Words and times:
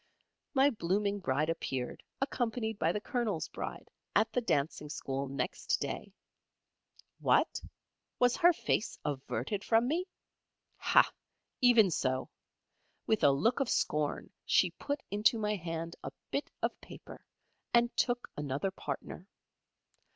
My 0.55 0.71
blooming 0.71 1.19
Bride 1.19 1.51
appeared, 1.51 2.01
accompanied 2.19 2.79
by 2.79 2.91
the 2.91 2.99
Colonel's 2.99 3.47
Bride, 3.49 3.91
at 4.15 4.33
the 4.33 4.41
Dancing 4.41 4.89
School 4.89 5.27
next 5.27 5.79
day. 5.79 6.11
What? 7.19 7.61
Was 8.17 8.35
her 8.37 8.51
face 8.51 8.97
averted 9.05 9.63
from 9.63 9.87
me? 9.87 10.05
Hah! 10.77 11.11
Even 11.61 11.91
so. 11.91 12.31
With 13.05 13.23
a 13.23 13.29
look 13.29 13.59
of 13.59 13.69
scorn 13.69 14.31
she 14.43 14.71
put 14.71 15.03
into 15.11 15.37
my 15.37 15.53
hand 15.55 15.95
a 16.03 16.09
bit 16.31 16.49
of 16.63 16.81
paper, 16.81 17.23
and 17.71 17.95
took 17.95 18.27
another 18.35 18.71
partner. 18.71 19.27